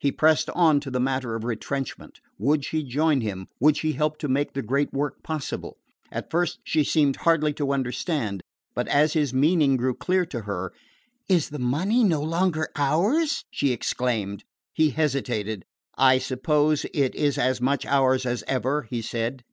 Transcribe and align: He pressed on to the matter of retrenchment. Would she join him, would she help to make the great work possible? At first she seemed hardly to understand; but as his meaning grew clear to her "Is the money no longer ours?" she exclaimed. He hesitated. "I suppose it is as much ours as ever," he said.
He 0.00 0.10
pressed 0.10 0.50
on 0.50 0.80
to 0.80 0.90
the 0.90 0.98
matter 0.98 1.36
of 1.36 1.44
retrenchment. 1.44 2.18
Would 2.38 2.64
she 2.64 2.82
join 2.82 3.20
him, 3.20 3.46
would 3.60 3.76
she 3.76 3.92
help 3.92 4.18
to 4.18 4.26
make 4.26 4.52
the 4.52 4.62
great 4.62 4.92
work 4.92 5.22
possible? 5.22 5.76
At 6.10 6.28
first 6.28 6.58
she 6.64 6.82
seemed 6.82 7.14
hardly 7.18 7.52
to 7.52 7.72
understand; 7.72 8.42
but 8.74 8.88
as 8.88 9.12
his 9.12 9.32
meaning 9.32 9.76
grew 9.76 9.94
clear 9.94 10.26
to 10.26 10.40
her 10.40 10.72
"Is 11.28 11.50
the 11.50 11.60
money 11.60 12.02
no 12.02 12.20
longer 12.20 12.66
ours?" 12.74 13.44
she 13.52 13.70
exclaimed. 13.70 14.42
He 14.74 14.90
hesitated. 14.90 15.64
"I 15.96 16.18
suppose 16.18 16.84
it 16.92 17.14
is 17.14 17.38
as 17.38 17.60
much 17.60 17.86
ours 17.86 18.26
as 18.26 18.42
ever," 18.48 18.88
he 18.90 19.00
said. 19.00 19.44